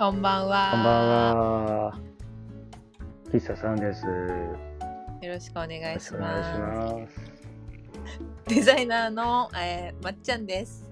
[0.00, 0.70] こんばんは。
[0.70, 2.00] こんばんは。
[3.32, 4.06] 喫茶さんです。
[4.06, 4.12] よ
[5.22, 6.60] よろしくお願いします。
[6.60, 7.32] ます。
[8.46, 10.88] デザイナーの、えー、まっちゃんです。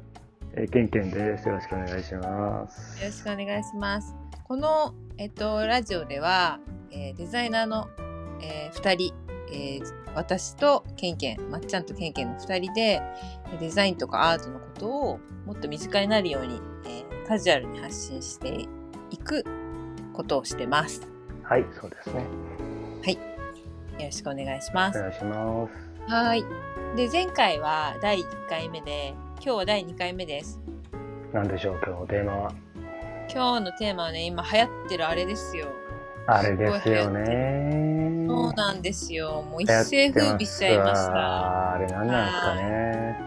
[0.54, 1.46] えー、けんけんです。
[1.46, 3.00] よろしくお願いします。
[3.00, 4.12] よろしくお願いします。
[4.42, 6.58] この、えっと、ラジオでは、
[6.90, 7.88] えーデザイナーの、
[8.42, 9.14] えー、2人、
[9.52, 13.00] えー私とケンケン、まっちゃんとケンケンの2人で、
[13.60, 18.68] デザインとかアートのことをもっと身近になるように、えーカジュアルに発信して
[19.10, 19.44] いく
[20.12, 21.02] ことをしてます。
[21.02, 21.08] よ
[21.42, 22.24] はい、そうですね。
[24.06, 25.02] ろしくお願いしますお。
[25.02, 25.68] 願いしま
[26.08, 26.12] す。
[26.12, 26.44] はい。
[26.96, 30.60] で、前回は第1回目で、今日は第2回目です。
[31.32, 32.52] なんでしょう、今日のテーマは？
[33.32, 35.66] 今日のテーマはね、今流行ってるあれですよ。
[36.26, 38.26] あれですよそうね。
[38.56, 39.42] なんですよ。
[39.42, 41.12] もう一世風靡しちゃいました。
[41.12, 43.18] わあれ何なんですかね。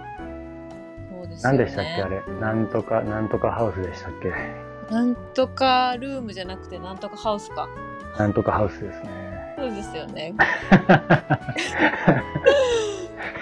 [1.11, 1.57] そうですよね。
[1.57, 2.21] 何でしたっけ、あれ？
[2.39, 4.34] なんとか、なんとかハウスでしたっけ？
[4.91, 7.67] なんとかルームじゃなくて、なんとかハウスか。
[8.17, 9.55] なんとかハウスですね。
[9.57, 10.34] そうですよね。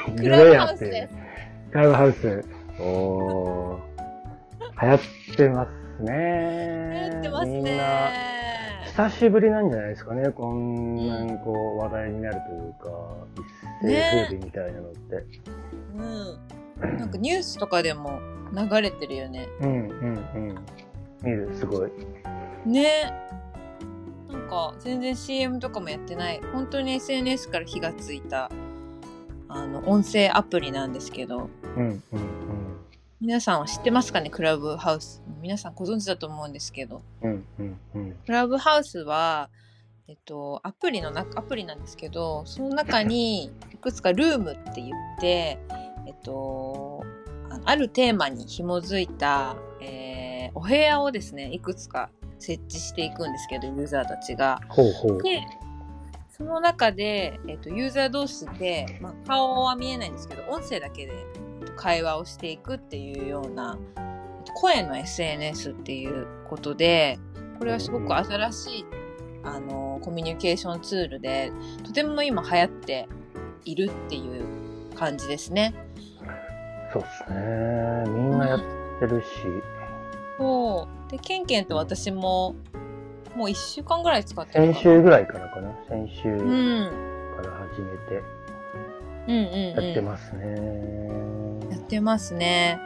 [0.06, 1.14] ククラブハウスです。
[1.72, 2.44] クラブハウス。
[2.80, 3.88] おー。
[4.82, 5.00] 流行っ
[5.36, 6.12] てますね。
[6.94, 8.38] 流行ってますみんな、ね。
[8.86, 10.30] 久しぶりなんじゃないですかね。
[10.32, 12.90] こんなにこう話題になるというか、
[13.84, 15.26] 一世風靡みたいなのって。
[15.96, 16.98] うん。
[16.98, 18.20] なんかニュースとかでも
[18.54, 19.48] 流れてるよね。
[19.62, 20.56] うんうんうん。
[21.24, 21.92] 見る、すごい。
[22.66, 23.12] ね
[24.30, 28.52] なんか全然 CM とかもやってない本当に SNS から火がついた
[29.48, 32.78] あの音声アプリなんですけどうんうん
[33.22, 34.30] 皆さんは知ってますかね？
[34.30, 37.46] クラブハウス皆さんご存知だと思うんですけどうん。
[37.60, 38.12] うんうんうん。
[38.26, 39.50] クラブハウスは
[40.10, 45.58] えっとアプリの中アプリなんですけどその中にいくつかルームって言って
[46.06, 47.04] えっと
[47.50, 50.17] ああるテーマに紐づいた、えー
[50.58, 54.60] お部屋をですねいくつか設置していくんですけどユーザーたちが。
[54.70, 55.22] ほうほう。
[55.22, 55.44] で
[56.36, 61.14] その中で、えっとユーザー同士で、まあ、顔は見えないんですけど音声だけで
[61.76, 63.78] 会話をしていくっていうような
[64.56, 67.20] 声の SNS っていうことで
[67.60, 68.86] これはすごく新しい
[69.44, 71.52] あのコミュニケーションツールで
[71.84, 73.08] とても今流行って
[73.66, 75.76] いるっていう感じですね。
[76.94, 78.04] そうですね。
[78.08, 78.60] みんなやっ
[79.00, 79.28] てるし。
[80.38, 82.56] そうでケンケンと私も
[83.36, 85.72] もう1週間ぐらい使ってる先週ぐらいからかな。
[85.88, 88.24] 先週うん、かうんら始めて
[89.28, 91.70] うんうんやってますね。
[91.72, 92.80] やってますね。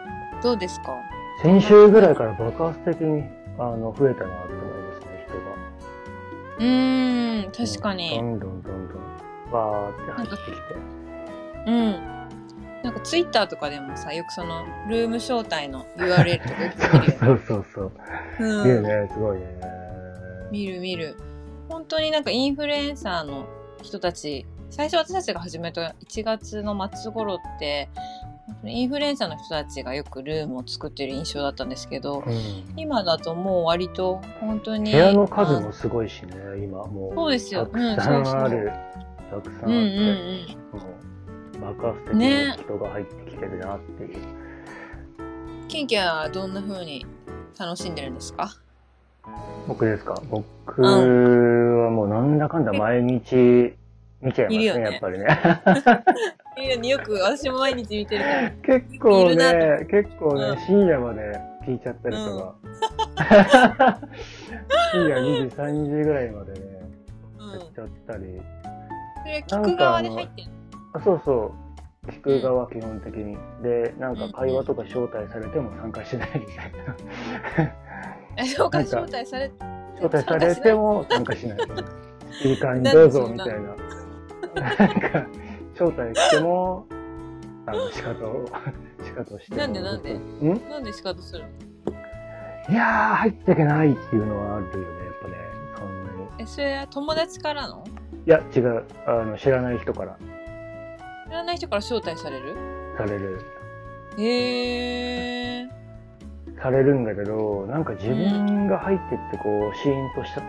[0.43, 0.95] どうですか？
[1.41, 3.23] 先週ぐらいから爆発的に
[3.57, 5.41] あの増えたなと思いますね、人が。
[6.59, 8.15] うーん、確かに。
[8.17, 9.01] どんどんどんどん、
[9.51, 10.51] バーって入ってきて。
[11.67, 12.20] うん。
[13.03, 17.17] ツイッターとかでもさ、よくそのルーム招待の URL とかよく見るよね。
[17.19, 17.91] そうそうそう。
[18.39, 19.45] うん見るね、すごいね。
[20.51, 21.15] 見る見る。
[21.69, 23.45] 本当になんかインフルエンサーの
[23.81, 27.89] 人たち、最初私たちが始めた1月の末頃って、
[28.65, 32.33] インフルエンサーの人たちがよくルームを作ってる印象だったんですけど、うん
[32.77, 34.91] 今だともう割と本当に。
[34.91, 37.15] 部屋の数あもすごいしね、今もう。
[37.15, 38.71] そうですよたくさんある。
[39.29, 41.10] たくさんあって、うんうんうん。
[41.61, 42.47] 爆発的ね。
[42.57, 44.17] に人が入ってきてるなっていう。
[45.67, 47.05] ケンケンはどんな風に
[47.57, 48.49] 楽しんでるんですか？
[49.67, 50.21] 僕ですか？
[50.29, 53.75] 僕はもうなんだかんだ毎日
[54.21, 54.81] 見ちゃいますね、ね。
[54.81, 55.25] やっぱりね。
[56.57, 58.51] いやよく私も毎日見てるから。
[58.79, 60.57] 結構ね、結構ね、うん。
[60.59, 62.55] 深夜まで聞いちゃったりとか。
[64.91, 66.59] 深夜2時、3時ぐらいまでね、
[67.39, 67.51] うん。
[67.51, 68.41] やっちゃったり。
[69.23, 70.47] それ聞く側で入ってる
[70.93, 71.53] あ、そうそ
[72.07, 72.07] う。
[72.07, 73.37] 聞く側基本的に。
[73.61, 76.71] で、なんか会話とか招待されても参加しないみたい
[77.65, 77.75] な。
[78.37, 79.51] え、そうか、招待され、
[79.95, 81.57] 招待されても参加しない。
[82.43, 83.59] いい感じどうぞみたいな。
[83.59, 85.27] なんか、
[85.73, 86.87] 招待しても、
[87.67, 88.45] あの、仕方を、
[89.03, 89.57] 仕方をしても。
[89.57, 90.13] なんでなんで？
[90.13, 90.69] ん？
[90.69, 92.73] なんで仕方するの？
[92.73, 95.35] いやー、入ってけないっていうのはあるよね、やっぱね。
[95.77, 96.29] そんなに。
[96.39, 97.83] え、それは友達からの？
[98.25, 98.83] いや、違う。
[99.05, 100.17] あの、知らない人から
[101.31, 102.57] 知らない人から招待される？
[102.97, 103.39] される。
[104.17, 106.61] へえー。
[106.61, 110.43] されるんだけど、なんか自分が入ってってこう、シーンとしちゃっ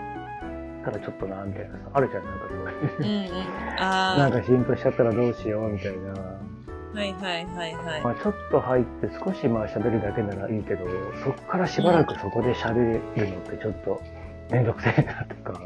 [0.85, 1.85] たらちょっとな、みたいなさ。
[1.95, 3.31] あるじゃん、なんかそういう。
[3.31, 3.45] うんうん。
[3.79, 6.11] あ なんかシーンとしちゃったらどうしよう、みたいな。
[6.11, 8.03] あ、はいはいはいはい。
[8.03, 10.85] まあちょっと入って少しまあ喋るだけならいいけど、
[11.23, 14.03] そっからしばらくそこで喋るのってちょっと
[14.51, 15.61] めんどくせえなとか、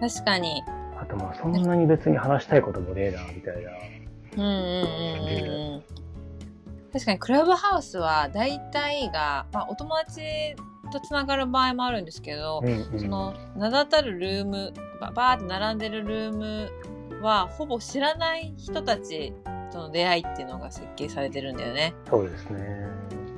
[0.00, 0.62] 確かに。
[0.96, 3.70] あとまあそんなに別に話したいこともねえな、みたいな。
[4.38, 5.82] うんうんうん。
[6.92, 10.56] 確かにクラブハウスは大体が、まあ、お友達
[10.90, 16.70] とつながる場合もあるんですけど、うんうんその名だたるルームババーって並んでるルーム
[17.22, 19.32] はほぼ知らない人たち
[19.70, 21.94] との出会いっていうのが設計されてるんだよね。
[22.08, 22.86] そうですね。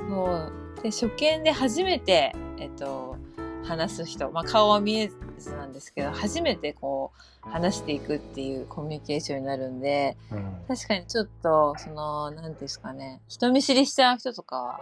[0.08, 3.16] そうで初見で初めて、えっと、
[3.64, 5.10] 話す人、まあ、顔は見え
[5.40, 7.12] ずなんですけど初めてこ
[7.46, 14.80] う話していくっていうコミュニケーションになるんでうん確かにちょっとその何ていうんですかね人見知りしちゃう人とかは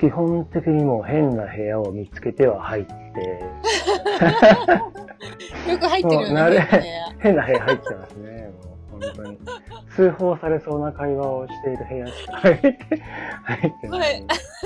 [0.00, 2.92] 基本的にもう変な部屋を見つけては入って、
[5.70, 8.50] よく入ってるよねね変な部屋入ってますね。
[8.64, 9.38] もう本当に。
[9.94, 12.78] 通報されそうな会話をしている部屋しか入って、
[13.44, 14.62] 入ってないんです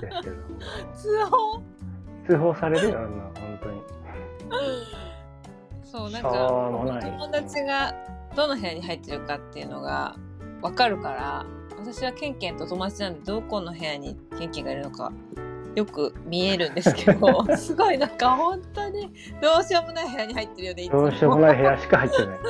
[0.00, 0.36] けど。
[0.96, 1.62] 通報？
[2.26, 3.81] 通報されるよ、あんな、本当に。
[5.84, 7.94] そうなんか友達が
[8.34, 10.16] どの部屋に入ってるかっていうのが
[10.62, 11.44] 分かるから
[11.78, 15.12] 私はケンケンと友達なんでどこの部屋にケンケンがいるのか
[15.74, 22.38] よく見えるんですけど すごいなんか本当にどうしようもない部屋に入ってるよねどうしようもない部屋しか入ってない。
[22.38, 22.42] うん、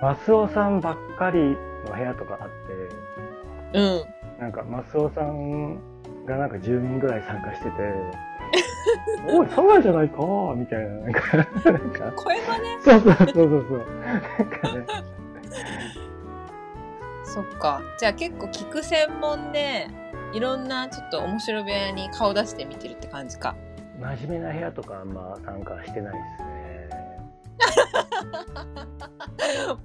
[0.00, 1.56] マスオさんばっかりの
[1.94, 5.74] 部屋とかあって、うんなんかマスオさん
[6.24, 7.70] がなんか10人ぐらい参加してて、
[9.28, 10.16] おい、サワじゃないか
[10.56, 11.46] みたいな、なんか、なん
[11.90, 12.82] か、声真似？
[12.82, 13.78] そうそうそうそうそう。
[14.00, 14.86] なんかね、
[17.22, 17.82] そっか。
[17.98, 19.88] じゃあ結構聞く専門で
[20.32, 23.54] いろんなちょっと面白部屋に顔出して見てるって感じか。
[24.00, 26.60] 真面目な部屋とかあんま参加してないですね。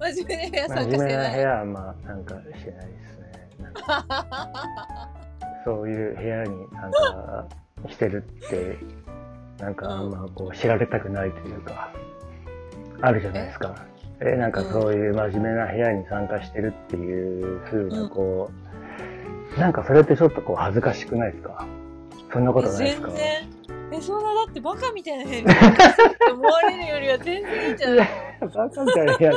[0.00, 3.15] 真面目な部屋参加真面目なしてない部屋はあんま参加してないです
[5.64, 7.46] そういう部屋に参加
[7.90, 8.78] してるって、
[9.58, 11.90] なんかあんまこう知られたくないというか、
[13.00, 13.74] あるじゃないですか。
[14.20, 18.50] え、なんかそういう真面目な部屋に参加してるっていう風なこ
[19.56, 21.66] う、なんかそれってちょっとこう恥ずかしくないですか？
[22.32, 23.08] そんなことないですか？
[23.08, 23.26] 全然。
[23.92, 28.08] えそんなだってバカみたいな部屋に参加してるって思われるよりは全然いいんじゃない？
[28.40, 29.30] バカみたいな部屋、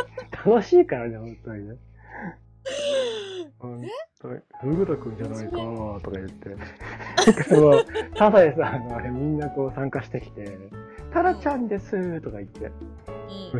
[0.45, 1.75] 楽しいからね、本当にね。
[3.59, 3.81] 本
[4.21, 4.39] 当に。
[4.61, 6.49] ふぐたくんじゃないかなとか言って。
[7.55, 7.85] もう、
[8.15, 10.57] ただでさ、あの、あれみんなこう参加してきて、
[11.11, 12.71] タラちゃんですとか言って、うん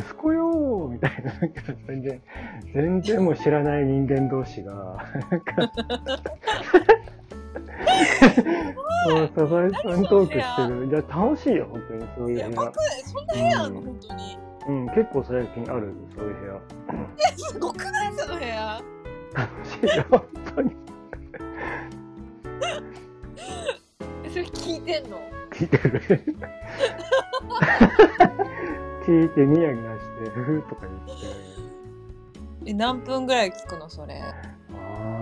[0.00, 2.22] 息子よーみたいな、なんか全然、
[2.74, 5.72] 全然もう知らない人間同士が、なんか、
[9.36, 10.86] サザエさんトークしてる。
[10.86, 12.72] いや、楽しいよ、本当にそういう部屋。
[13.04, 16.60] そんな部屋あんの、うん本当にうん、結構最近ある、そういう部屋。
[17.36, 18.12] すごくない？
[18.12, 18.80] その部屋
[19.34, 20.24] 楽しいよ、本
[20.56, 20.76] 当に。
[24.24, 25.18] えそれ聞いてんの？
[25.50, 26.00] 聞いてる。
[29.06, 31.26] 聞いてニヤニヤして、ふふとか言って。
[32.66, 34.20] え何分ぐらい聞くのそれ？
[34.20, 34.24] あ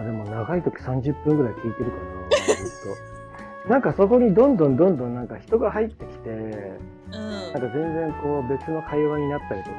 [0.01, 2.03] あ、でも長い時30分ぐらい聞いてるかな、
[2.57, 2.95] ずっ
[3.65, 3.69] と。
[3.69, 9.77] なんかそこにどんどんどんどんなんか人が入ってきて、うんなんか全然こう別の会話になったりとか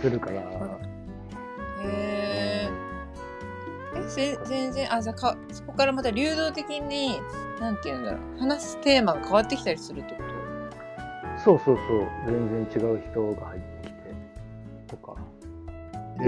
[0.00, 0.42] するから、
[4.16, 7.20] 全然あじゃあかそこからまた流動的に
[7.60, 10.36] なんて言うんだろう話すテーマが変わってきたりするってこと？
[11.44, 14.14] そうそうそう、全然違う人が入ってきて、
[14.88, 15.14] とか。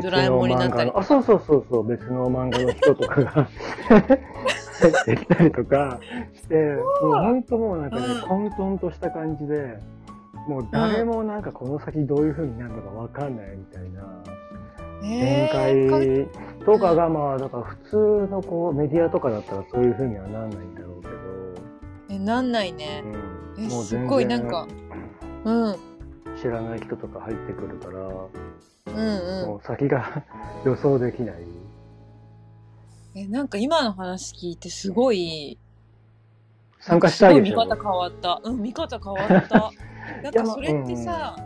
[0.03, 0.91] ドラえもんになったり。
[0.91, 5.99] 別の漫画のあ、そうそうそうそう、別の漫画の人とかが入ってきたりとか
[6.35, 6.55] して、
[7.03, 8.21] もう本当もうなんかね、うん。
[8.21, 9.79] 混沌とした感じで、
[10.47, 14.03] もう誰もなんかこの先どういう風になるのかわかんないみたいな
[15.01, 16.29] 展開
[16.65, 17.97] とかがまあ、だから普通
[18.31, 21.15] のこうメディアとかだったらそういう風にはなんないんだろうけど、
[22.11, 23.03] えなんないね。
[23.57, 24.67] うん、えすごいなんか
[25.45, 25.77] うん。
[26.41, 29.47] 知らない人とか入ってくるから、うんうん。
[29.49, 30.25] もう先が
[30.65, 31.35] 予想できない。
[33.15, 35.59] えなんか今の話聞いてすごい
[36.81, 37.53] 参加したいでしょ。
[37.53, 38.41] すごい見方変わった。
[38.45, 39.71] うん見方変わった。
[40.23, 41.37] なんかそれってさ、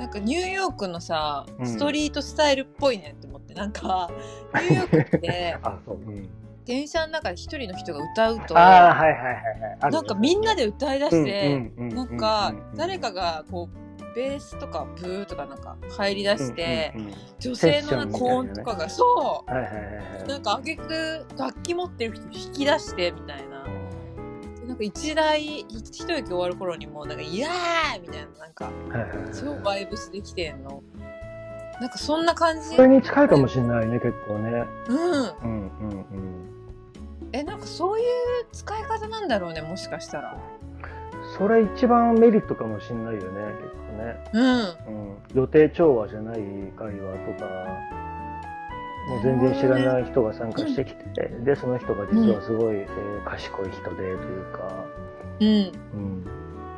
[0.00, 4.10] なんかニューヨークのさうんストリートスタイルっぽいねって思って、なんか
[4.56, 5.92] ニューヨークってう。
[5.92, 6.28] うん、
[6.64, 9.90] 電車の中で一人の人が歌うとああ、は。
[9.90, 19.80] なんかみんなで歌い出して、うんうんうんうんなんか誰かがこうベースとかブーとかなんか入り出して、うんうんうん女性の高音とかが、そはいはいはいは
[20.20, 20.28] うい。
[20.28, 23.49] なんかあげく楽器持ってる人引き出してみたいな。
[24.80, 28.70] か一台一息終わる頃にもうなんか「イヤー!」みたいななんか
[29.38, 30.82] 超バイブスできてんの
[31.80, 34.64] なんかそんな感じそれに近いかもしれないね、結構ね。
[34.88, 37.30] うんうんうんうん。
[37.32, 38.06] えなんかそういう
[38.52, 40.36] 使い方なんだろうねもしかしたら
[41.38, 44.24] それ一番メリットかもしれないよね、結構ね。
[44.32, 45.16] うんうん。
[45.34, 46.38] 予定調和じゃない
[46.76, 47.46] 会話とか、
[49.10, 54.16] もう全然知らない人が参加してきて、で、その人が実はすごい、えー賢い人でという
[54.52, 54.84] か、
[55.40, 55.72] うん。
[55.94, 56.24] うん。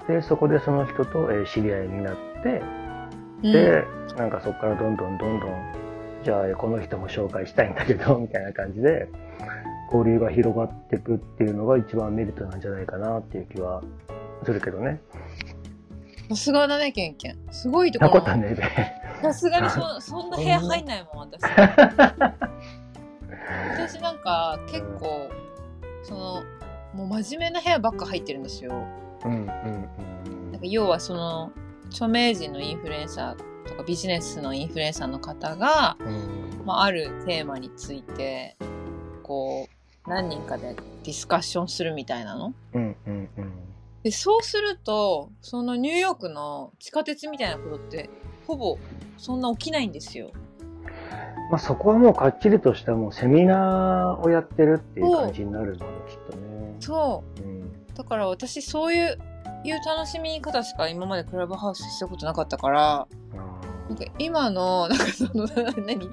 [0.09, 2.63] で、そこでその人と、えー知り合いになって、
[3.45, 3.53] うん。
[3.53, 3.85] で、
[4.17, 5.51] なんかそこからどんどんどんどん、
[6.25, 9.09] じゃあこの人も紹介したいんだけど、 みたいな感じで、
[9.93, 13.83] 交流が広がっていくっていうのが一番メリットなんじゃないかなっていう気は
[14.43, 15.01] するけどね。
[16.37, 17.39] さすがだね、ケンケン。
[17.51, 18.31] すごいところなこと。
[18.31, 18.57] はね。
[19.23, 21.43] さすがにそそんな部屋入んないもん、私。
[23.75, 25.31] 私なんか結構、
[26.03, 26.43] その、
[26.95, 28.73] もう真面目な部屋ばっか入ってるんですよ。
[29.25, 29.47] うんうん
[30.53, 31.53] なんか要はその、
[31.91, 36.07] 著名人のインフルエンサーとかビジネスのインフルエンサーの方が、うん。
[36.07, 38.57] うんまあ、あるテーマについて、
[39.23, 39.69] こ
[40.07, 42.55] う、何人かでディスカッションするみたいなの。
[42.75, 43.53] うんうんうん。
[44.03, 48.11] で、そうすると、そのニューヨークの地下鉄みたいなことって、
[48.47, 48.79] ほぼ
[49.17, 50.31] そんな起きないんですよ。
[51.51, 56.77] まあそこはもうかっちりとしたもうセミナーをやってるっていう感じになるので、きっとね。
[56.81, 57.43] そう。
[57.43, 57.95] うん。
[57.95, 59.19] だから私そういう
[59.65, 63.07] いう楽しみ方しか今までクラブハウスしたことなかったからあ
[63.89, 65.47] なんか今のなんかその
[65.87, 66.11] 何？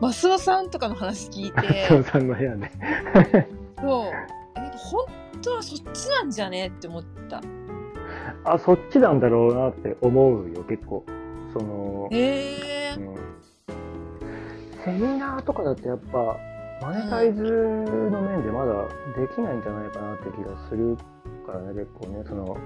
[0.00, 1.62] マスオさんとかの話聞いあ。
[1.62, 2.72] てそうさんの部屋ね。
[3.80, 4.37] そうえ
[4.78, 5.04] 本
[5.42, 6.68] 当はそっちなんじゃね？
[6.68, 7.42] って思った。
[8.44, 11.04] あ、そっちなんだろうなって思うよ、結構。
[11.52, 12.94] その、へえ。
[12.96, 13.14] うん。
[14.84, 16.36] セミナーとかだとやっぱ、
[16.80, 18.72] マネタイズの面でまだ
[19.20, 20.96] できないんじゃないかなって気がする
[21.46, 22.56] からね、結構ね、その、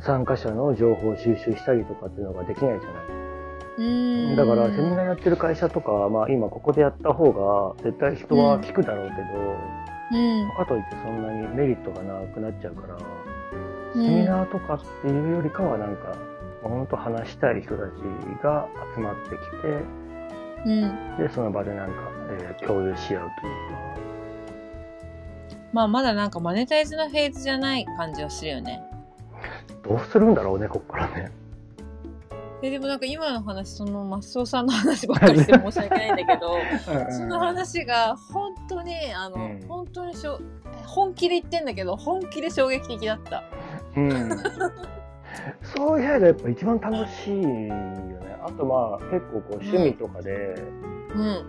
[0.00, 4.36] 参加者の情報を収集したりとかっていうのができないじゃない。
[4.36, 9.22] だから、セミナーやってる会社とかは、まあ今ここでやった方が絶対人は聞くだろうけど、
[10.14, 10.50] うん。
[10.56, 12.96] かといってそんなにメリットがなくなっちゃうから、
[13.94, 14.06] うん。
[14.06, 16.16] セミナーとかっていうよりかはなんか、
[16.62, 18.00] 本当話したい人たち
[18.42, 20.04] が集まってきて、
[20.66, 21.16] うん。
[21.18, 21.94] で、その場でなんか、
[22.40, 23.84] えー共有し合うという
[25.74, 28.80] まあまだなんかマネタイズのフェーズじゃない感じはするよね。
[29.82, 31.32] か、どうするんだろうね、こっからね。
[32.64, 36.56] えでもなんか今の話そのマスオさんの話ばっかりして申し訳ないんだけど
[37.12, 40.40] その話が本当にあの、うん本当にしょ
[40.86, 43.42] 本気で言ってんだけど本気で衝撃的だった。
[43.96, 44.30] うん。
[45.62, 48.36] そういう部屋がやっぱ一番楽しいよね。
[48.42, 50.54] あとまあ結構こう趣味とかで、
[51.14, 51.44] うん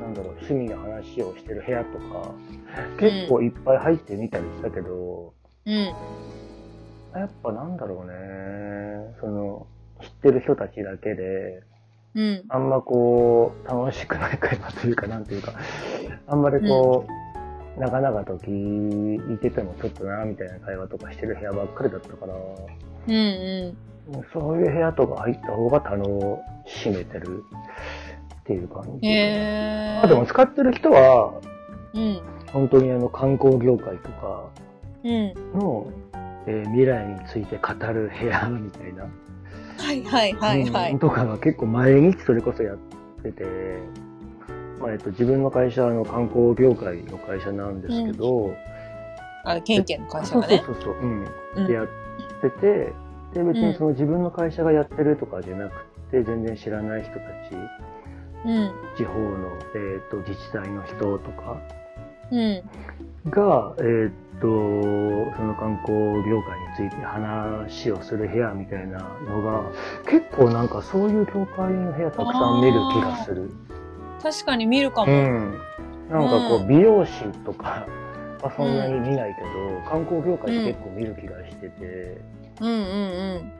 [0.00, 2.30] なんだろう、趣味の話をしてる部屋とか、
[2.98, 5.32] 結構いっぱい入ってみたりしたけど、
[5.64, 5.74] うん
[7.14, 9.73] やっぱなんだろうね、その、知
[10.24, 11.62] ってる人たちだけで、
[12.14, 15.52] うんあんまこう、楽しくない会話というか、なんていうか、
[16.28, 17.04] あんまりこ
[17.76, 23.76] う、長々と聞いててもちょっとな、みたいな会話とかしてる部屋ばっかりだったから、うんうん
[24.34, 26.04] そういう部屋とか入った方が楽
[26.66, 27.42] しめてる
[28.40, 29.08] っていう感じ。
[29.08, 30.00] へえ。
[30.04, 31.32] あでも使ってる人は、
[31.94, 32.20] うん
[32.52, 34.44] 本当にあの観光業界とか
[35.02, 35.90] うんの、
[36.46, 39.06] えー未来について語る部屋みたいな、
[39.78, 40.92] はいはいはいはい。
[40.92, 42.78] うんとかが結構毎日それこそやっ
[43.22, 43.44] てて、
[44.80, 48.54] まあえっと、自分の会社はあの観光業界の会社なんですけど、
[49.44, 50.62] あケンケンの会社がね。
[50.64, 51.06] そうそうそう、う。
[51.06, 51.66] ん、うん。
[51.66, 51.88] でやっ
[52.40, 52.92] てて、
[53.34, 57.20] で別にその自分の会社がやってるとかじゃなくて、全然知らない人たち、
[58.46, 58.72] うん。
[58.96, 61.58] 地方の、えー、と自治体の人とか。
[61.78, 61.83] うん
[63.30, 64.10] が、えー、
[64.40, 64.48] と
[65.36, 69.62] その観光業界について話をする部屋みたいなのが
[70.06, 73.50] 結構なんかそういう業界の部屋たくさん見る気がする。
[74.22, 75.12] 確かに見るかも。
[75.12, 75.58] うん、
[76.10, 77.12] なんかこうう美容師
[77.44, 77.86] とか
[78.42, 79.48] はそんなに見ないけど、
[79.88, 82.20] 観光業界って結構見る気がしてて、
[82.60, 83.52] うんうんうん。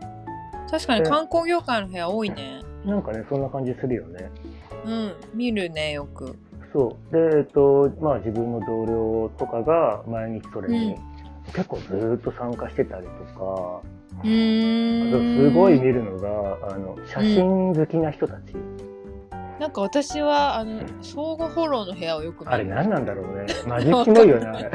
[0.71, 2.61] 確かに観光業界の部屋多いね。
[2.85, 4.31] なんかねそんな感じするよね。
[4.85, 6.37] うん見るねよく。
[6.75, 7.13] そう。
[7.13, 10.97] で、えっと、まあ自分の同僚とかが毎日それに、
[11.55, 13.81] 結構ずーっと参加してたりとか。
[14.23, 18.55] すごい見るのが、あの、写真好きな人たち。
[19.61, 22.53] なんか私はあの相互フォローの部屋をよく見る。
[22.53, 23.47] あれ何なんだろうね。
[23.69, 24.71] マジキモいよね、あれ。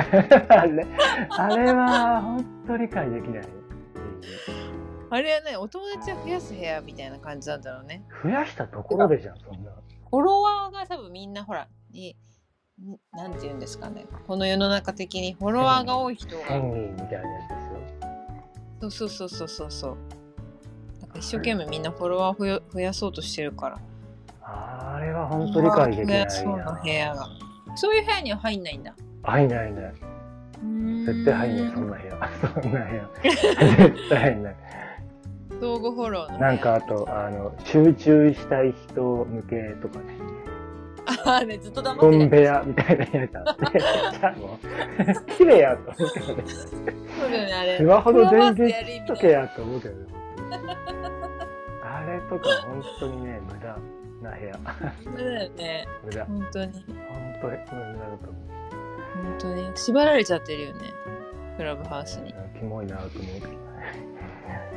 [0.50, 0.88] あれ、
[1.30, 3.44] あれは本当理解できない。
[5.10, 8.06] あれはね、お友達を増やす部屋みたいな感じなんだろうね。
[8.24, 9.72] 増やしたところでじゃん、そんな。
[10.10, 12.16] フォロワーが多分みんなほら、い
[12.82, 14.06] んなんて言うんですかね。
[14.28, 16.44] この世の中的にフォロワーが多い人が。
[16.46, 18.10] 1000人みたいなやつですよ。
[18.82, 19.98] そうそうそうそうそうそう。
[21.02, 23.80] なんか一生懸命みんなフォロワーを増やそうとしてるから。
[24.42, 26.80] あれは本当理解できないそうなな。
[26.82, 27.28] 部屋が。
[27.76, 28.96] そういう部屋には入んないんだ。
[29.24, 29.94] 入んないね。
[31.06, 32.30] 絶対入んない、そんな部屋。
[32.62, 33.10] そんな部屋。
[33.24, 34.56] 絶対入んない。
[35.60, 36.40] 相互フォロー。
[36.40, 40.19] なんかあと、あの、集中したい人向けとかね。
[41.26, 46.44] まあね、ずっと黙ってた部屋みたいなやつあって、 綺麗やと思うけどね。
[47.20, 47.78] そうだよね、あれ。
[47.78, 50.06] スマホの電フロアバースで源やる意味切っとけやと思うけどね。
[51.84, 53.78] あれとか本当にね、無駄
[54.22, 54.54] な部屋。
[55.04, 55.88] そうだよね。
[56.06, 56.26] 無駄。
[56.26, 56.74] 本当に。
[56.74, 56.84] 本
[57.42, 58.50] 当に無駄だと思う。
[59.24, 59.72] 本当に。
[59.76, 60.94] 縛られちゃってるよね。
[61.58, 62.34] クラブハウスに。
[62.58, 63.12] キモいなと思う
[63.42, 63.60] けどね。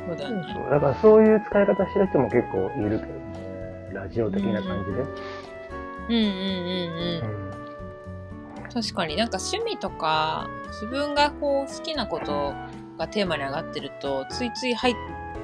[0.05, 0.29] そうだ
[0.69, 3.91] だからそういう使い方してる人も結構いるけどね。
[3.93, 5.03] ラジオ的な感じで。
[6.09, 6.27] うんうんうん
[8.65, 8.73] うん。
[8.73, 12.53] 確かになんか趣味とか自分がこう好きなこと
[12.97, 14.95] がテーマに上がってるとついつい入っ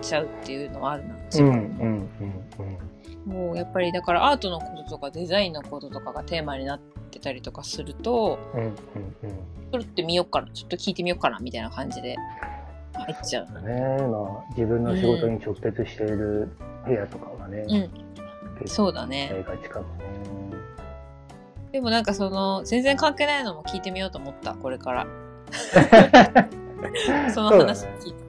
[0.01, 2.09] ちゃうっていうのはあるな自うん、う分ん、
[3.27, 6.79] うん、もうやっぱりだからアートのこととかデザインのこととかがテーマになっ
[7.11, 8.61] てたりとかするとうん。
[8.61, 8.75] うん、うん、
[9.71, 10.51] それってみようかな？
[10.51, 12.15] ちょっと聞いてみようかなみたいな感じで
[12.93, 13.65] 入っちゃううん。
[13.65, 13.73] ね
[14.07, 16.49] まあ、自分の仕事に直結している
[16.87, 18.09] 部屋とかはね、うん
[18.65, 20.03] そうだねやりがちかもね。
[21.71, 25.07] でもなんかその全然関係ないのも聞いてみようと思ったこれから。
[27.33, 28.19] その話聞いて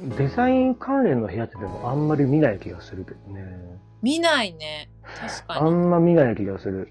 [0.00, 0.08] うん。
[0.10, 3.80] デザイン関連の部屋ってでもあんまり見ない気がするけどね。
[4.02, 4.90] 見ないね。
[5.20, 6.88] 確かあにんま見ない気がする。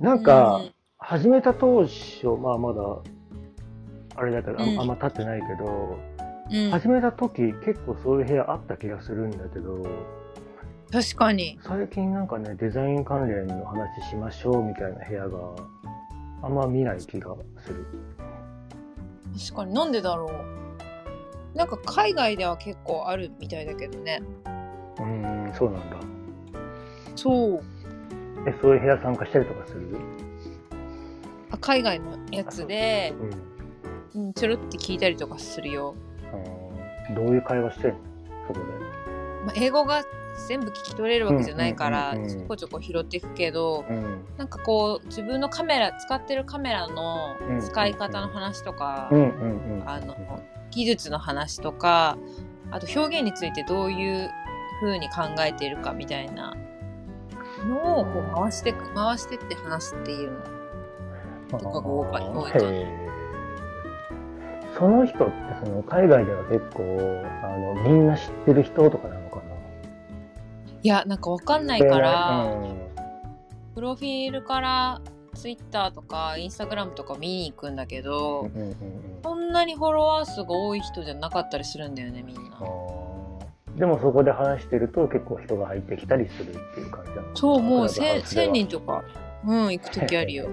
[0.00, 0.72] なんか、うん。
[0.98, 2.82] 始めた当初、まあまだ、
[4.16, 4.80] あれだけど、あうん。
[4.80, 5.98] あんま経ってないけど、
[6.50, 9.82] うん、始めた時結構そういう部屋あった気がするんだけど、
[10.90, 11.58] 確かに。
[11.62, 15.38] 最近なんかね、デザイン関連の話しましょうみたいな部屋が
[16.42, 17.86] あんま見ない気がする。
[19.50, 19.74] 確かに。
[19.74, 20.30] なんでだろ
[21.54, 21.56] う。
[21.56, 24.22] なんか海外では結構あるみたいだけどね。
[24.98, 25.96] うーん、そうなんだ。
[27.16, 27.62] そう。
[28.46, 29.96] え、そういう部屋参加したりとかする？
[31.50, 33.12] あ海外のやつで、
[34.14, 34.26] うん。
[34.26, 35.94] うん、ちょろって聞いたりとかするよ、
[36.32, 37.96] あーどういう会話してんの？
[38.48, 38.64] そこで。
[39.46, 40.02] まあ、英語が
[40.48, 44.24] 全部聞き取れるわけじゃないからちょこちょこ拾っていくけどうん。
[44.36, 49.10] なんかこう自分のカメラ使ってるカメラの使い方の話とか、
[50.70, 52.18] 技術の話とか
[52.70, 54.30] あと表現についてどういう
[54.80, 56.54] 風に考えているかみたいな
[57.66, 61.58] のをこう回してく回してって話すっていうの。
[61.58, 62.26] とかが多いかな。
[64.76, 65.34] その人って
[65.64, 66.82] その海外では結構
[67.42, 69.55] あのみんな知ってる人とかなのかな？
[70.86, 72.76] いやなんかわかんないから、うん
[73.74, 75.00] プロフィールから
[75.34, 78.74] ツイッターとかインスタグラムとか見に行くんだけど、うんうんうんうん。
[79.22, 82.42] そんなにフォロワー数が多い人じゃなかったりするんだよねみんな。
[83.76, 88.46] でもそこで話してると結構人が入ってきたりするっていう感じなのそうもうクラブハウスでは。
[88.46, 89.04] 1000人とか
[89.44, 90.48] うん行く時あるよ。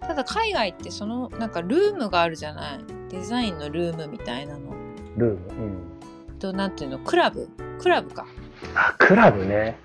[0.00, 2.78] ただ海外ってそのなんかルームがあるじゃない。
[3.10, 4.60] デザインのルームみたいなの。
[5.18, 5.62] ルーム、
[6.30, 7.50] うん、となんていうのクラブ？
[7.80, 8.26] クラブか
[8.74, 9.76] あクラブね。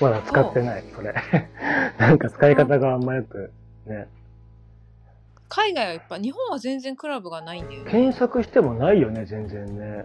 [0.00, 1.14] まだ使ってないそれ。
[1.98, 3.50] なんか使い方があんまよく
[3.86, 4.08] ね。
[5.48, 10.04] 海外はやっぱ日本は全然クラブがないんだよね、検索してもないよね全然ね。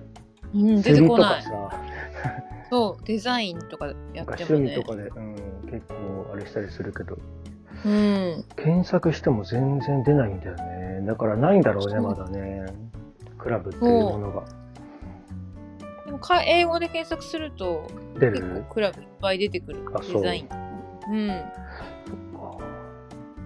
[0.54, 1.44] うん、出てこない。
[2.70, 4.36] そうデザインとかやってもね。
[4.40, 5.36] 趣味とかで、うん、
[5.70, 7.18] 結構あれしたりするけど。
[7.84, 8.46] うん。
[8.56, 11.02] 検索しても全然出ないんだよね。
[11.06, 12.68] だからないんだろうねまだね。
[13.38, 14.44] クラブっていうものが
[16.22, 17.88] か英語で検索すると
[18.20, 20.50] 出結構るクラブいっぱい出てくるデザイン。
[21.10, 21.28] うん。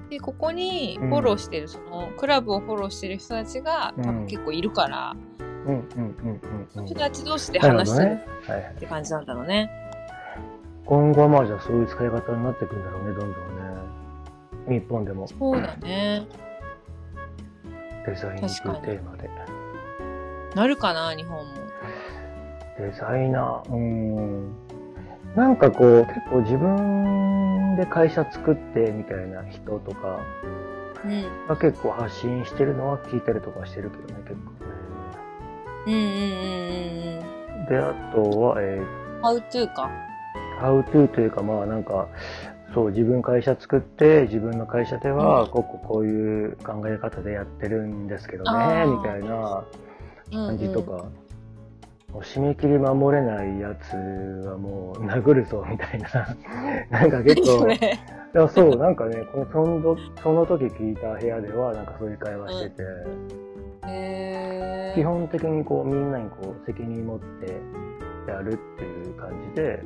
[0.10, 5.16] でここにフォローしてる、そのクラブをフォローしてる人たちが多分結構いるから、
[5.66, 6.86] うんうんうんうんうん。
[6.86, 8.20] 人たち同士で話してる
[8.76, 9.72] って感じなんだろうね。
[10.86, 14.80] 今後はまあじゃあそういう使い方になっていくんだろうねどんどんね。
[14.80, 15.28] 日本でも。
[15.28, 16.28] そうだね。
[18.06, 19.30] デザインというテーマで。
[20.54, 21.65] なるかな日本も。
[22.78, 24.52] デザイナー、うーん。
[25.36, 30.20] なんかこう、結構自分で会社作ってみたいな人とか
[31.04, 31.48] うん。
[31.48, 34.52] が結構発信してるのは聞いたりとかしてるけどね、結構
[35.88, 36.20] うんうんうんうんうん。
[37.20, 37.26] ね。
[37.70, 38.82] で、あとは、え
[39.22, 39.90] ハウトゥーか。
[40.62, 42.08] ー、how to というかまあなんか、
[42.74, 49.64] そう、自分会社作って、自分の会社では、うんこうこうこういう考え方でやってるんですけどあね、ーみたいな
[50.32, 51.12] うんうん感じとか、もう
[52.24, 53.96] 締め切り守れないやつ
[54.48, 56.36] はもう殴るぞみたいな、
[56.90, 57.70] なんか結構。
[57.70, 57.80] い
[58.34, 62.84] やそう、なんかね、このそのその時聞いた部屋では、なんかそういう会話してて、
[63.88, 67.62] へー基本的にこうみんなにこう責任持って
[68.28, 69.84] やるっていう感じで、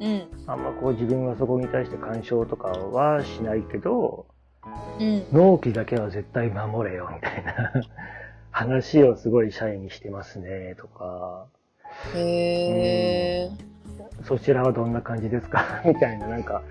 [0.00, 0.22] うん。
[0.46, 4.26] あんまこう自分はそこに対して干渉とかはしないけど、
[4.98, 5.24] うん。
[5.32, 7.72] 納期だけは絶対守れよみたいな
[8.50, 11.46] 話をすごい社員にしてますねとか、
[12.14, 13.50] へえ。
[14.24, 15.82] そちらはどんな感じですか？
[15.86, 16.62] みたいな、なんか、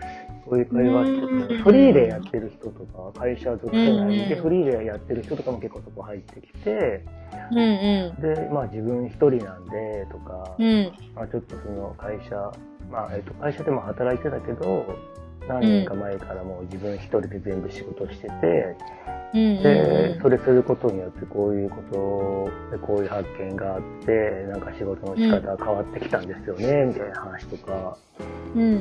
[0.47, 1.47] そういう会話してうん。
[1.47, 7.03] て、フリーでやってる人とか、会社属性内でうんフリーでやってる人とかも結構そこ入ってきて、
[7.51, 8.21] うんうん。
[8.21, 10.91] で、まあ自分一人なんで、とか、うん。
[11.15, 12.51] まあちょっとその会社、
[12.91, 14.85] まあ、えっと、会社でも働いてたけど、
[15.47, 18.75] 何年か前からもう自分一人で全部仕事してて、
[19.13, 27.97] うんで、それすることによってこういうことでこういう発見があって、なんか仕事の仕方が変わってきたんですよね、みたいな話とか、
[28.55, 28.73] うんうんう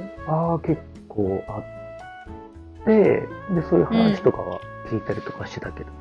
[0.00, 0.10] ん。
[0.26, 3.26] ああ、結構あって、で、
[3.68, 5.92] そういう話とかは聞いたりとかしてたけどね。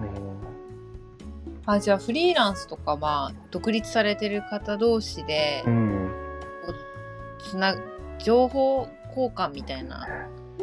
[1.66, 6.12] あ、じゃあフリーランスとか、まあ、独立されてる方同士でう、ん。
[7.40, 7.76] つな、
[8.20, 10.08] 情報交換みたいな。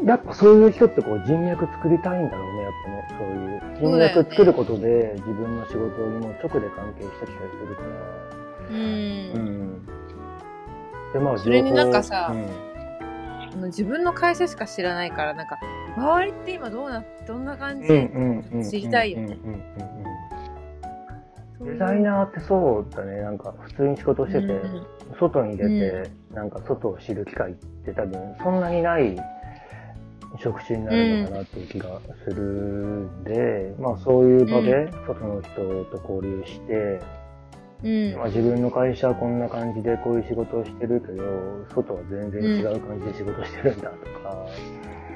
[0.05, 3.07] やっぱそういう人ってこう人脈作りたいんだろうね、やっぱね。
[3.19, 7.89] そういう人脈作ることで自分の仕事にも直で関係してきたりするから。
[8.71, 8.77] うん。
[8.77, 9.87] うん。
[11.13, 12.47] で、まあ、それになんかさうん
[13.67, 15.59] 自分の会社しか知らないから、なんか、
[15.97, 19.47] 周りって今どうな、どんな感じ、うんうんうん知りたいようんうんねう
[21.65, 24.87] んうんデザイナーってそうだね、なんか普通に仕事してて、うん
[25.21, 29.15] 外に出て、なんか外を知る機会って多分そんなにない
[30.39, 35.51] 職種になるのかなっていう気がするんで、まあそういう場で外の人
[35.97, 37.01] と交流して、
[37.85, 38.17] うん。
[38.17, 41.25] まあ、自分の会社はこんな感じでこういう仕事をしてるけど、
[41.75, 44.47] 外は全然違う感じで仕事してるんだとか、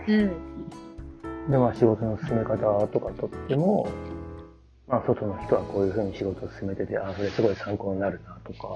[0.08, 1.50] うん。
[1.50, 2.56] で、まあ仕事の進め方
[2.88, 3.88] とかとっても、
[4.88, 8.68] まあ外の人はこういうふうに仕事を進めてて、あ、それすごい参考になるなとか、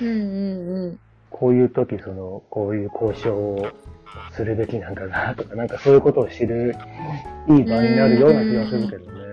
[0.00, 0.98] うんうん。
[1.30, 3.66] こういう時その、こういう交渉を
[4.32, 6.74] するべきなんだなとか、なんかそういうことを知る
[7.48, 9.24] いい場になるような気がするけどね。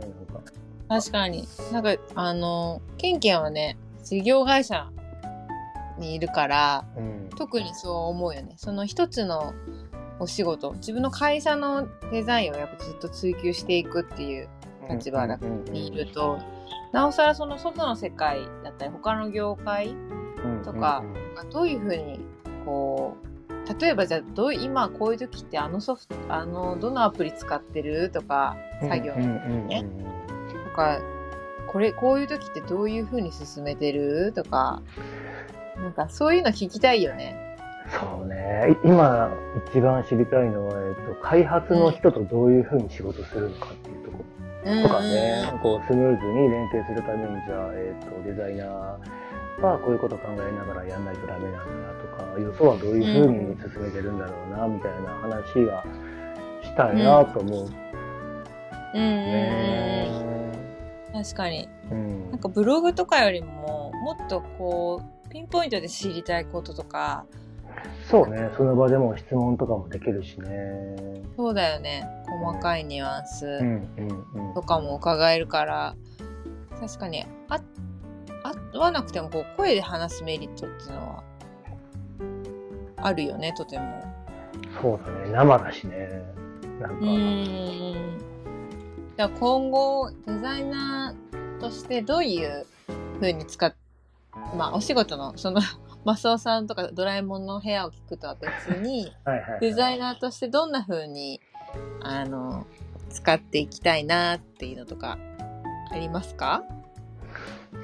[0.00, 0.42] なんか
[0.88, 1.48] 確かに。
[1.72, 4.90] なんか、あの、ケンケンはね、事業会社
[5.98, 7.28] にいるから、うん。
[7.36, 8.54] 特にそう思うよね。
[8.56, 9.54] その一つの
[10.18, 14.48] お仕事、自分の会社のデザインをやっぱずっと追求していくっていう
[14.90, 16.38] 立場にいると、
[16.92, 19.94] なおさらその外の世界だったり、他の業界
[20.64, 21.04] とか
[21.36, 22.20] がどういうふうに、
[22.64, 23.19] こう、
[23.78, 29.84] 例えばじゃあどう今こういう時ってあのソフトあのどのアプリ使ってるとか作業うんうんうんね
[30.70, 31.00] とか
[31.68, 34.82] これこういう時ってどういう風に進めてるとか
[35.76, 37.56] なんかそういうの聞きたいよね。
[37.88, 38.76] そうね。
[38.84, 39.30] い今
[39.66, 44.24] 一番知りたいのは、えっと、開発の人とどういうふうに仕事するのかっていうところ。
[44.82, 48.96] とかね、こうスムーズに連携するためにじゃあ、えっとデザイナー
[49.68, 55.84] はこういうこと考えながらやんないとダメなんだなとか、予想はどういうふうに進めてるんだろうな、みたいな話が
[56.62, 57.66] したいなと思う。
[57.66, 59.00] うん。
[59.00, 60.08] ね。
[60.24, 60.30] うん
[61.12, 61.68] 確かに。
[61.90, 62.30] うん。
[62.30, 67.26] なんかブログとかよりももっとこうピンポイントで知りたいこととか。
[68.08, 70.96] そうね、その場でも質問とかもできるしね。
[71.36, 72.06] そうだよね。
[72.26, 73.60] 細かいニュアンス。
[74.54, 75.94] とかも伺えるから。
[76.80, 77.24] 確かに。
[77.48, 77.60] あ
[78.80, 81.22] 会わなくてもこう声で話すメリットっていうのは
[82.96, 84.02] あるよねとても。
[84.80, 86.08] そうだね、生だしね。
[86.80, 88.18] なんか、うーん。
[89.18, 92.66] じゃあ今後デザイナーとしてどういう
[93.20, 93.74] 風に使っ
[94.56, 95.60] まあお仕事のその
[96.06, 99.12] マスオさんとかドラえもんの部屋を聞くとは別に
[99.60, 101.42] デザイナーとしてどんな風に
[102.02, 102.66] あの
[103.10, 105.18] 使っていきたいなっていうのとか
[105.90, 106.64] ありますか？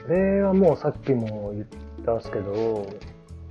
[0.02, 1.66] それはもうさっきも言っ
[2.04, 2.86] たんですけど、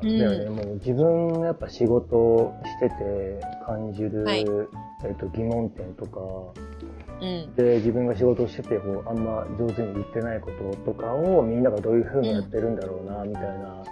[0.01, 4.45] あれだよね、もう自分のやっぱ仕事をしてて感じる、はい。
[5.05, 6.19] えっと疑問点とか、
[7.21, 7.55] うん。
[7.55, 10.51] で、自分が仕事をしててこう、あんま上手に言ってないこ
[10.83, 13.83] ととかをみんながどういう風にやってるんだろうな、みたいな、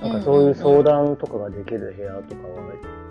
[0.00, 2.62] なんかそういう相談とかができる部屋とかは、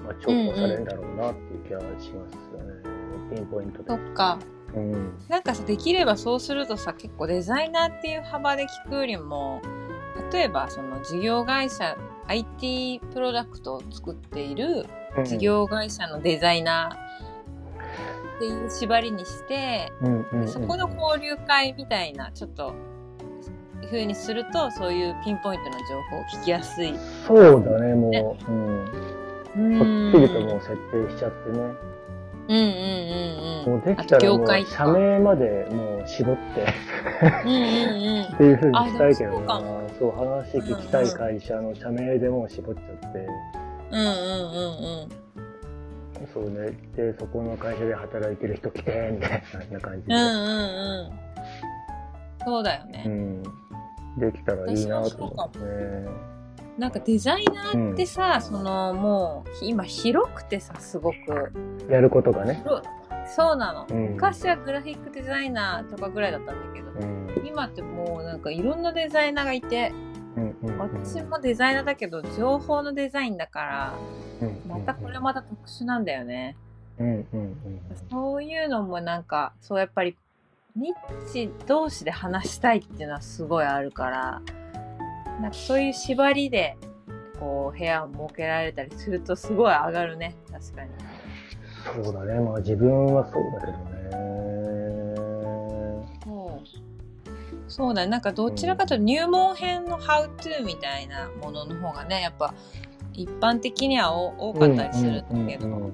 [0.05, 2.25] まあ、重宝されるんだろうなっていう気がしますよね。
[3.35, 3.89] ピンポイントで。
[3.89, 3.99] そっ。
[4.13, 4.39] か
[4.75, 5.17] うん。
[5.29, 9.61] なんかさできればそうするとさ結構デザイナーっていう幅で聞くよりも
[10.31, 14.85] 例えばその事業会社 IT プロダクトを作っている
[15.23, 19.93] 事業会社のデザイナーっていう縛りにして、
[20.47, 22.73] そこの交流会みたいなちょっと
[23.85, 26.93] 風にするとそういうピンポイントの情報を聞きやすい。
[27.25, 29.15] そうだね、もう、うん。
[29.55, 31.59] うんこっちりともう設定しちゃってね。
[32.47, 33.71] うんうんうんうん。
[33.73, 36.67] もうできたらもう社名までもう絞って
[37.45, 39.61] うんうんうんっていう風にしたいけどなそうか。
[39.99, 43.27] そう話聞きたい会社の社名でもう絞っちゃって。
[43.91, 45.25] うんうんうんうん。
[46.33, 46.71] そうね。
[46.95, 50.13] で、そこの会社で働いてる人来て、みたいな感じで。
[50.13, 52.45] うんうんうん。
[52.45, 53.03] そうだよね。
[53.05, 53.43] うん。
[54.17, 56.34] できたらいいなと思ってね。
[56.77, 61.15] なんかデザイナーってさ、そのもう今広くてさすごく。
[61.89, 62.63] やることがね。
[63.27, 64.13] そうなの、うん。
[64.13, 67.47] 昔はグラフィックデザイナーとかぐらいだったんだけど、うん。
[67.47, 69.93] 今ってもうなんかいろんなデザイナーがいて
[70.35, 70.77] うんうんうん。
[70.79, 73.93] 私もデザイナーだけど情報のデザインだから
[74.41, 76.55] うんまたこれまた特殊なんだよね、
[76.99, 77.57] うんうんうん。
[78.11, 80.15] そういうのもなんかそうやっぱり
[80.75, 84.41] ニッチ同士で話したいっていうのはすごいあるから
[85.41, 86.77] なんかそういう縛りで
[87.39, 90.89] こう部屋を設けられたりするとすごい上がるね確かに
[91.97, 92.03] うん。
[92.03, 92.39] そうだね。
[92.39, 93.95] まあ自分はそうだけどね。
[96.23, 96.67] そう
[97.67, 102.53] そうだねなんかどちらかというと入門編の「How to」みたいなものの方がねやっぱ
[103.13, 105.93] 一般的には多多かったりするんだけど、うんうん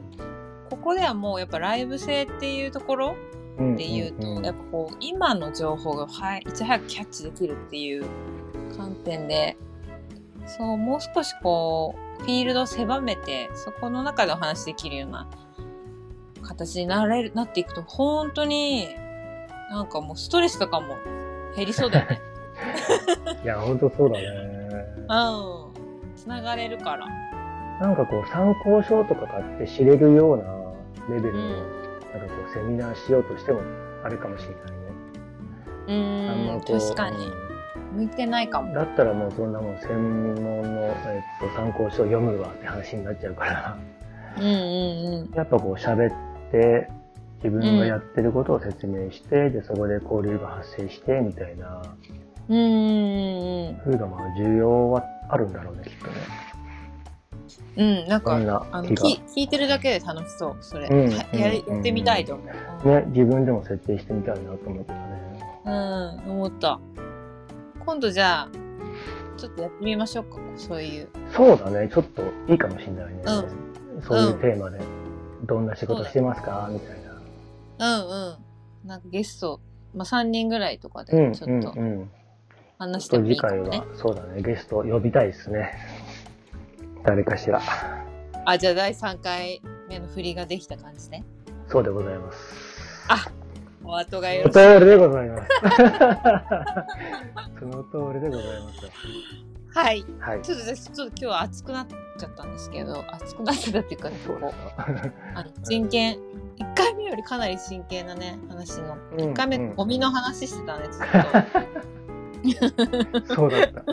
[0.72, 3.16] ここではもうやっぱライブ性っていうところ
[3.60, 8.06] うんっていうと、やっぱこう今の情報がはいいち早くキャッチできるっていう
[8.78, 9.58] 観点で
[10.46, 15.28] そうもう少しこうフィールドを狭めてそこの中でお話しできるような
[16.44, 18.88] 形になれるなっていくと本当に
[19.72, 20.98] なんかもうストレスとかも
[21.56, 22.22] 減りそうだよね。
[23.44, 24.28] いや、ほんとそうだね。
[25.10, 26.16] うん。
[26.16, 27.08] つながれるから。
[27.80, 30.44] なんかこう参考書とか買って知れるような
[31.16, 33.62] レベルの、うんなんかこうセミナーしようとしても
[34.04, 34.78] あれかもしれないね。
[35.88, 37.18] うあんーん、まこう確かに。
[37.92, 38.74] 向いてないかも。
[38.74, 43.78] だったらもうそんなもん専門の、えっと、参考書を読むわって話になっちゃうから、
[44.38, 44.48] うんう
[45.28, 46.12] んやっぱこう喋っ
[46.52, 46.90] て、
[47.44, 51.82] 自分がやってることを説明して、で、そこで交流が発生して、みたいな、
[52.50, 52.58] うん。
[52.58, 56.14] うんうんうんそういうのも重要はあるんだろうね、きっとね。
[57.78, 57.88] うん。
[57.88, 58.90] うん、なんかそん、なあの。
[58.90, 60.88] 聞聞いてるだけで楽しそう、それ。
[60.88, 62.44] うんはやってみたいと思
[62.86, 62.88] う。
[62.88, 65.22] ね、自分でも設定してみたいなと思うけどね。
[65.66, 66.80] うん、思った。
[67.86, 68.50] 今度じゃあ、
[69.38, 71.10] ちょっとやってみましょうか、そういう。
[71.34, 73.22] そうだね、ちょっといいかもしれないね。
[74.00, 74.80] うそういうテーマで、
[75.44, 76.70] どんな仕事してますか？
[76.72, 77.04] みたい
[77.78, 77.98] な。
[77.98, 78.88] うんうん。
[78.88, 79.60] なんかゲスト、
[79.94, 82.10] まあ、3人ぐらいとかうん、うん、でちょっとうん。
[82.78, 83.70] 話してもい次いかもね。
[83.70, 85.74] 回は、そうだね、ゲスト呼びたいですね。
[87.04, 87.62] 誰かしら。
[88.46, 91.24] あ、じゃあ第3回目の振りができた感じね。
[91.68, 93.06] そうでございます。
[93.08, 93.28] あ
[93.84, 94.60] お後がよおろしい。
[94.60, 95.50] 通りでございます。
[97.60, 98.92] その通りでございますよ。
[99.74, 100.06] はい。
[100.20, 100.42] はい。
[100.42, 104.40] ちょっと私、ちょっと今日は熱くなっちゃったんですけど、熱くなってたっていうか、そう
[105.36, 106.18] あの真剣、
[106.58, 108.96] 1回目よりかなり真剣なね、話の。
[108.96, 109.00] か。
[109.18, 111.06] 1回目、うんゴミの話してたね、ずっ
[113.22, 113.36] と。
[113.36, 113.84] そうだった。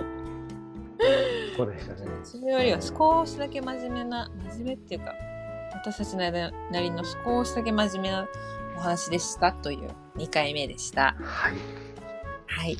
[1.57, 2.01] そうでしたね。
[2.24, 5.14] それよりは少しだけ真面目な、真面目っていうか、
[5.74, 8.27] 私たちなりの少しだけ真面目な
[8.78, 11.16] お話でしたという2回目でした。
[11.20, 11.54] はい。
[12.46, 12.76] はい。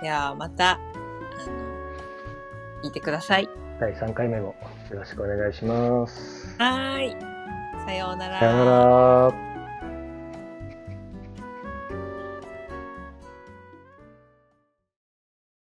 [0.00, 0.82] ではまた、あの、
[2.84, 3.48] 聞いてください。
[3.80, 4.54] 第3回目も
[4.90, 6.54] よろしくお願いします。
[6.58, 7.16] はーい。
[7.84, 8.38] さようなら。
[8.38, 9.51] さよなら。